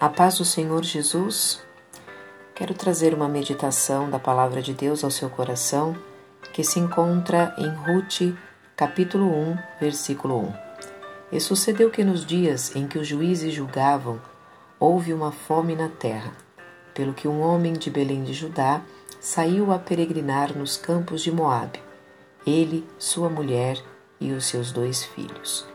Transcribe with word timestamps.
A 0.00 0.08
paz 0.08 0.38
do 0.38 0.44
Senhor 0.44 0.84
Jesus. 0.84 1.60
Quero 2.54 2.74
trazer 2.74 3.12
uma 3.12 3.28
meditação 3.28 4.08
da 4.08 4.20
palavra 4.20 4.62
de 4.62 4.72
Deus 4.72 5.02
ao 5.02 5.10
seu 5.10 5.28
coração, 5.28 5.96
que 6.52 6.62
se 6.62 6.78
encontra 6.78 7.54
em 7.58 7.68
Ruth, 7.68 8.36
capítulo 8.76 9.26
1, 9.26 9.58
versículo 9.80 10.40
1. 10.40 10.52
E 11.32 11.40
sucedeu 11.40 11.90
que 11.90 12.04
nos 12.04 12.24
dias 12.24 12.76
em 12.76 12.86
que 12.86 12.98
os 12.98 13.06
juízes 13.06 13.52
julgavam, 13.52 14.20
houve 14.78 15.12
uma 15.12 15.32
fome 15.32 15.74
na 15.74 15.88
terra, 15.88 16.32
pelo 16.94 17.12
que 17.12 17.26
um 17.26 17.40
homem 17.40 17.72
de 17.72 17.90
Belém 17.90 18.22
de 18.22 18.32
Judá 18.32 18.80
saiu 19.20 19.72
a 19.72 19.78
peregrinar 19.78 20.56
nos 20.56 20.76
campos 20.76 21.22
de 21.22 21.32
Moabe, 21.32 21.82
ele, 22.46 22.86
sua 22.96 23.28
mulher 23.28 23.76
e 24.20 24.30
os 24.30 24.46
seus 24.46 24.70
dois 24.70 25.04
filhos. 25.04 25.66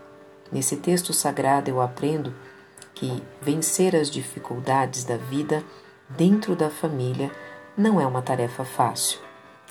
Nesse 0.50 0.78
texto 0.78 1.12
sagrado 1.12 1.70
eu 1.70 1.82
aprendo 1.82 2.34
que 2.94 3.24
vencer 3.42 3.96
as 3.96 4.10
dificuldades 4.10 5.04
da 5.04 5.18
vida 5.18 5.64
dentro 6.10 6.56
da 6.56 6.70
família 6.70 7.32
não 7.76 8.00
é 8.00 8.06
uma 8.06 8.22
tarefa 8.22 8.64
fácil, 8.64 9.20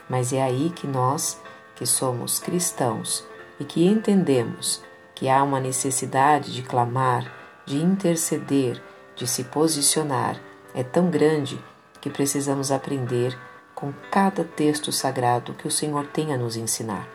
mas 0.08 0.32
é 0.32 0.42
aí 0.42 0.70
que 0.70 0.86
nós, 0.86 1.40
que 1.76 1.86
somos 1.86 2.38
cristãos 2.38 3.24
e 3.60 3.64
que 3.64 3.86
entendemos 3.86 4.82
que 5.14 5.28
há 5.28 5.42
uma 5.42 5.60
necessidade 5.60 6.52
de 6.52 6.62
clamar, 6.62 7.32
de 7.64 7.76
interceder, 7.76 8.82
de 9.14 9.26
se 9.26 9.44
posicionar, 9.44 10.40
é 10.74 10.82
tão 10.82 11.10
grande 11.10 11.62
que 12.00 12.10
precisamos 12.10 12.72
aprender 12.72 13.38
com 13.74 13.92
cada 14.10 14.42
texto 14.44 14.90
sagrado 14.90 15.54
que 15.54 15.68
o 15.68 15.70
Senhor 15.70 16.06
tem 16.06 16.32
a 16.32 16.36
nos 16.36 16.56
ensinar. 16.56 17.08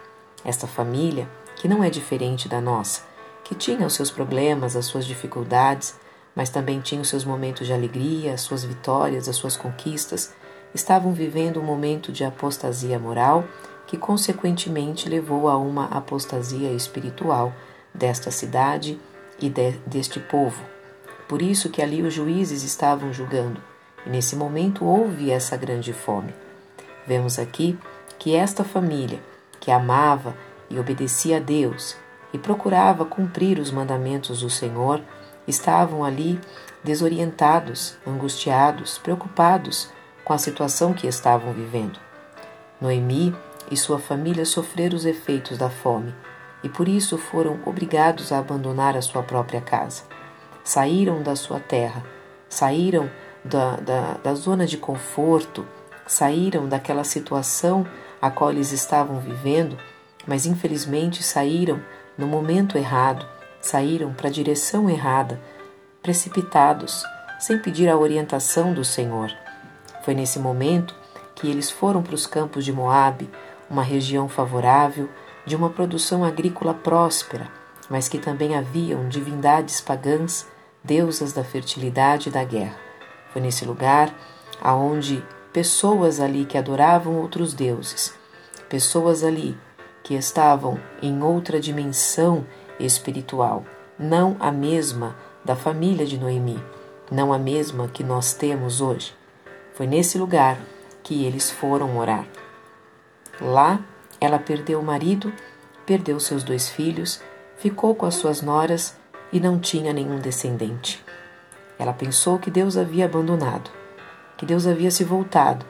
Esta 0.43 0.67
família, 0.67 1.27
que 1.55 1.67
não 1.67 1.83
é 1.83 1.89
diferente 1.89 2.47
da 2.47 2.61
nossa, 2.61 3.01
que 3.47 3.55
tinha 3.55 3.87
os 3.87 3.93
seus 3.93 4.11
problemas, 4.11 4.75
as 4.75 4.85
suas 4.85 5.05
dificuldades, 5.05 5.95
mas 6.35 6.49
também 6.49 6.81
tinham 6.81 7.03
seus 7.05 7.23
momentos 7.23 7.65
de 7.65 7.71
alegria, 7.71 8.33
as 8.33 8.41
suas 8.41 8.65
vitórias, 8.65 9.29
as 9.29 9.37
suas 9.37 9.55
conquistas, 9.55 10.33
estavam 10.75 11.13
vivendo 11.13 11.61
um 11.61 11.63
momento 11.63 12.11
de 12.11 12.25
apostasia 12.25 12.99
moral 12.99 13.45
que, 13.87 13.95
consequentemente, 13.95 15.07
levou 15.07 15.47
a 15.47 15.57
uma 15.57 15.85
apostasia 15.85 16.73
espiritual 16.73 17.53
desta 17.93 18.31
cidade 18.31 18.99
e 19.39 19.49
de, 19.49 19.71
deste 19.85 20.19
povo. 20.19 20.61
Por 21.25 21.41
isso 21.41 21.69
que 21.69 21.81
ali 21.81 22.01
os 22.01 22.13
juízes 22.13 22.63
estavam 22.63 23.13
julgando, 23.13 23.61
e 24.05 24.09
nesse 24.09 24.35
momento 24.35 24.83
houve 24.83 25.31
essa 25.31 25.55
grande 25.55 25.93
fome. 25.93 26.35
Vemos 27.07 27.39
aqui 27.39 27.79
que 28.19 28.35
esta 28.35 28.65
família, 28.65 29.21
que 29.57 29.71
amava 29.71 30.35
e 30.69 30.77
obedecia 30.77 31.37
a 31.37 31.39
Deus 31.39 31.95
e 32.33 32.37
procurava 32.37 33.05
cumprir 33.05 33.59
os 33.59 33.71
mandamentos 33.71 34.41
do 34.41 34.49
Senhor, 34.49 35.01
estavam 35.47 36.03
ali 36.03 36.39
desorientados, 36.83 37.97
angustiados, 38.05 38.97
preocupados 38.97 39.89
com 40.23 40.33
a 40.33 40.37
situação 40.37 40.93
que 40.93 41.07
estavam 41.07 41.53
vivendo. 41.53 41.99
Noemi 42.79 43.35
e 43.71 43.77
sua 43.77 43.99
família 43.99 44.45
sofreram 44.45 44.95
os 44.95 45.05
efeitos 45.05 45.57
da 45.57 45.69
fome 45.69 46.13
e 46.63 46.69
por 46.69 46.87
isso 46.87 47.17
foram 47.17 47.59
obrigados 47.65 48.31
a 48.31 48.39
abandonar 48.39 48.95
a 48.95 49.01
sua 49.01 49.23
própria 49.23 49.61
casa. 49.61 50.03
Saíram 50.63 51.23
da 51.23 51.35
sua 51.35 51.59
terra, 51.59 52.03
saíram 52.49 53.09
da, 53.43 53.77
da, 53.77 54.13
da 54.23 54.33
zona 54.33 54.65
de 54.65 54.77
conforto, 54.77 55.65
saíram 56.05 56.67
daquela 56.67 57.03
situação 57.03 57.85
a 58.21 58.29
qual 58.29 58.51
eles 58.51 58.71
estavam 58.71 59.19
vivendo, 59.19 59.77
mas 60.25 60.45
infelizmente 60.45 61.23
saíram 61.23 61.79
no 62.17 62.27
momento 62.27 62.77
errado, 62.77 63.25
saíram 63.61 64.13
para 64.13 64.27
a 64.27 64.31
direção 64.31 64.89
errada, 64.89 65.39
precipitados, 66.01 67.03
sem 67.39 67.59
pedir 67.59 67.89
a 67.89 67.97
orientação 67.97 68.73
do 68.73 68.83
Senhor. 68.83 69.31
Foi 70.03 70.13
nesse 70.13 70.39
momento 70.39 70.95
que 71.35 71.49
eles 71.49 71.69
foram 71.69 72.01
para 72.01 72.15
os 72.15 72.25
campos 72.25 72.65
de 72.65 72.73
Moabe, 72.73 73.29
uma 73.69 73.83
região 73.83 74.27
favorável, 74.27 75.09
de 75.45 75.55
uma 75.55 75.69
produção 75.69 76.23
agrícola 76.23 76.73
próspera, 76.73 77.47
mas 77.89 78.09
que 78.09 78.17
também 78.17 78.55
haviam 78.55 79.07
divindades 79.07 79.79
pagãs, 79.79 80.47
deusas 80.83 81.31
da 81.33 81.43
fertilidade 81.43 82.29
e 82.29 82.31
da 82.31 82.43
guerra. 82.43 82.77
Foi 83.31 83.41
nesse 83.41 83.65
lugar 83.65 84.13
aonde 84.61 85.23
pessoas 85.53 86.19
ali 86.19 86.45
que 86.45 86.57
adoravam 86.57 87.15
outros 87.17 87.53
deuses, 87.53 88.13
pessoas 88.69 89.23
ali 89.23 89.57
que 90.07 90.15
estavam 90.15 90.79
em 91.01 91.21
outra 91.21 91.59
dimensão 91.59 92.45
espiritual, 92.79 93.65
não 93.99 94.37
a 94.39 94.53
mesma 94.53 95.17
da 95.43 95.53
família 95.53 96.05
de 96.05 96.17
Noemi, 96.17 96.63
não 97.11 97.33
a 97.33 97.37
mesma 97.37 97.89
que 97.89 98.05
nós 98.05 98.33
temos 98.33 98.79
hoje. 98.79 99.13
Foi 99.73 99.85
nesse 99.85 100.17
lugar 100.17 100.57
que 101.03 101.25
eles 101.25 101.51
foram 101.51 101.89
morar. 101.89 102.25
Lá, 103.41 103.81
ela 104.21 104.39
perdeu 104.39 104.79
o 104.79 104.83
marido, 104.83 105.33
perdeu 105.85 106.21
seus 106.21 106.41
dois 106.41 106.69
filhos, 106.69 107.21
ficou 107.57 107.93
com 107.93 108.05
as 108.05 108.15
suas 108.15 108.41
noras 108.41 108.95
e 109.33 109.41
não 109.41 109.59
tinha 109.59 109.91
nenhum 109.91 110.19
descendente. 110.19 111.03
Ela 111.77 111.91
pensou 111.91 112.39
que 112.39 112.49
Deus 112.49 112.77
havia 112.77 113.03
abandonado, 113.03 113.69
que 114.37 114.45
Deus 114.45 114.65
havia 114.65 114.89
se 114.89 115.03
voltado. 115.03 115.65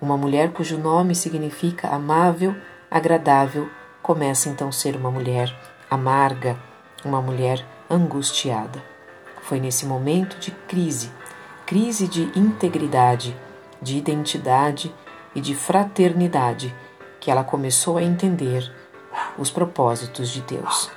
Uma 0.00 0.16
mulher 0.16 0.52
cujo 0.52 0.78
nome 0.78 1.12
significa 1.16 1.88
amável, 1.88 2.54
agradável, 2.94 3.68
começa 4.00 4.48
então 4.48 4.68
a 4.68 4.72
ser 4.72 4.94
uma 4.94 5.10
mulher 5.10 5.52
amarga, 5.90 6.56
uma 7.04 7.20
mulher 7.20 7.66
angustiada. 7.90 8.80
Foi 9.42 9.58
nesse 9.58 9.84
momento 9.84 10.38
de 10.38 10.52
crise, 10.52 11.10
crise 11.66 12.06
de 12.06 12.30
integridade, 12.38 13.36
de 13.82 13.98
identidade 13.98 14.94
e 15.34 15.40
de 15.40 15.56
fraternidade, 15.56 16.72
que 17.18 17.32
ela 17.32 17.42
começou 17.42 17.96
a 17.96 18.02
entender 18.02 18.72
os 19.36 19.50
propósitos 19.50 20.30
de 20.30 20.42
Deus. 20.42 20.88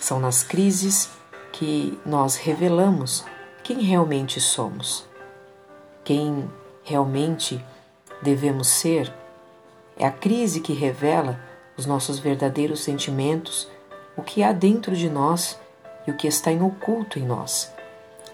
São 0.00 0.18
nas 0.18 0.42
crises 0.42 1.10
que 1.52 1.96
nós 2.04 2.34
revelamos 2.34 3.24
quem 3.62 3.82
realmente 3.82 4.40
somos, 4.40 5.06
quem 6.02 6.50
realmente 6.82 7.64
devemos 8.20 8.66
ser. 8.66 9.12
É 9.98 10.06
a 10.06 10.10
crise 10.10 10.60
que 10.60 10.72
revela 10.72 11.40
os 11.76 11.86
nossos 11.86 12.18
verdadeiros 12.18 12.80
sentimentos 12.80 13.68
o 14.16 14.22
que 14.22 14.42
há 14.42 14.52
dentro 14.52 14.96
de 14.96 15.10
nós 15.10 15.58
e 16.06 16.10
o 16.10 16.16
que 16.16 16.26
está 16.26 16.50
em 16.50 16.62
oculto 16.62 17.18
em 17.18 17.22
nós. 17.22 17.72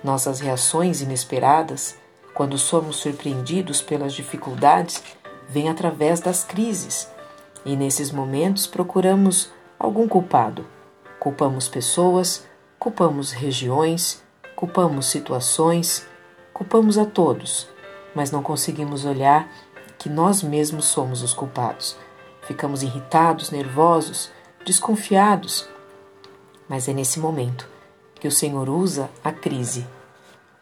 Nossas 0.03 0.41
reações 0.41 1.01
inesperadas, 1.01 1.97
quando 2.35 2.57
somos 2.57 2.97
surpreendidos 2.97 3.83
pelas 3.83 4.13
dificuldades, 4.13 5.03
vêm 5.49 5.69
através 5.69 6.21
das 6.21 6.45
crises, 6.45 7.11
e 7.65 7.77
nesses 7.77 8.11
momentos 8.11 8.67
procuramos 8.67 9.51
algum 9.79 10.09
culpado. 10.09 10.67
Culpamos 11.19 11.69
pessoas, 11.69 12.45
culpamos 12.79 13.33
regiões, 13.33 14.23
culpamos 14.57 15.07
situações, 15.07 16.07
culpamos 16.53 16.99
a 16.99 17.05
todos, 17.05 17.69
mas 18.15 18.31
não 18.31 18.43
conseguimos 18.43 19.05
olhar 19.05 19.49
que 20.03 20.11
nós 20.11 20.43
mesmos 20.43 20.85
somos 20.85 21.23
os 21.23 21.33
culpados. 21.33 21.97
Ficamos 22.43 22.83
irritados, 22.83 23.51
nervosos, 23.51 24.31
desconfiados 24.65 25.69
mas 26.73 26.89
é 26.89 26.95
nesse 26.95 27.21
momento 27.21 27.69
que 28.15 28.27
o 28.27 28.33
Senhor 28.33 28.67
usa 28.71 29.11
a 29.23 29.31
crise 29.31 29.87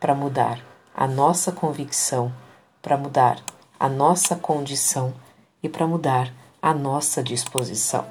para 0.01 0.13
mudar 0.13 0.59
a 0.93 1.07
nossa 1.07 1.53
convicção, 1.53 2.33
para 2.83 2.97
mudar 2.97 3.41
a 3.79 3.89
nossa 3.89 4.35
condição 4.35 5.15
e 5.63 5.69
para 5.69 5.87
mudar 5.87 6.33
a 6.61 6.75
nossa 6.75 7.23
disposição. 7.23 8.05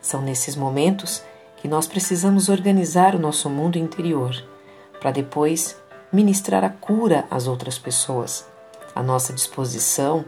São 0.00 0.22
nesses 0.22 0.54
momentos 0.54 1.24
que 1.56 1.66
nós 1.66 1.88
precisamos 1.88 2.48
organizar 2.48 3.16
o 3.16 3.18
nosso 3.18 3.50
mundo 3.50 3.78
interior 3.78 4.32
para 5.00 5.10
depois 5.10 5.76
ministrar 6.12 6.62
a 6.62 6.70
cura 6.70 7.26
às 7.28 7.48
outras 7.48 7.80
pessoas. 7.80 8.46
A 8.94 9.02
nossa 9.02 9.32
disposição 9.32 10.24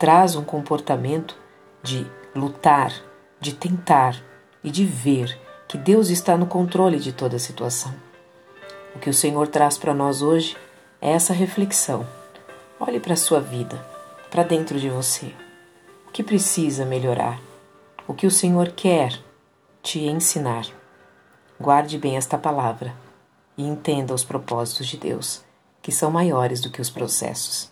traz 0.00 0.34
um 0.34 0.42
comportamento 0.42 1.36
de 1.82 2.06
lutar, 2.34 2.90
de 3.38 3.52
tentar 3.54 4.16
e 4.64 4.70
de 4.70 4.82
ver 4.82 5.38
que 5.68 5.76
Deus 5.76 6.08
está 6.08 6.38
no 6.38 6.46
controle 6.46 6.98
de 6.98 7.12
toda 7.12 7.36
a 7.36 7.38
situação. 7.38 7.94
O 8.96 8.98
que 8.98 9.10
o 9.10 9.14
Senhor 9.14 9.46
traz 9.46 9.76
para 9.76 9.92
nós 9.92 10.22
hoje 10.22 10.56
é 11.02 11.10
essa 11.10 11.34
reflexão. 11.34 12.06
Olhe 12.80 12.98
para 12.98 13.12
a 13.12 13.16
sua 13.16 13.40
vida, 13.40 13.78
para 14.30 14.42
dentro 14.42 14.80
de 14.80 14.88
você. 14.88 15.34
O 16.08 16.10
que 16.10 16.22
precisa 16.22 16.86
melhorar? 16.86 17.38
O 18.08 18.14
que 18.14 18.26
o 18.26 18.30
Senhor 18.30 18.68
quer 18.70 19.20
te 19.82 20.06
ensinar? 20.06 20.64
Guarde 21.60 21.98
bem 21.98 22.16
esta 22.16 22.38
palavra 22.38 22.94
e 23.54 23.68
entenda 23.68 24.14
os 24.14 24.24
propósitos 24.24 24.86
de 24.86 24.96
Deus, 24.96 25.44
que 25.82 25.92
são 25.92 26.10
maiores 26.10 26.62
do 26.62 26.70
que 26.70 26.80
os 26.80 26.88
processos. 26.88 27.70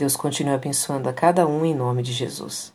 Deus 0.00 0.16
continue 0.16 0.54
abençoando 0.54 1.10
a 1.10 1.12
cada 1.12 1.46
um 1.46 1.62
em 1.62 1.74
nome 1.74 2.02
de 2.02 2.10
Jesus. 2.10 2.72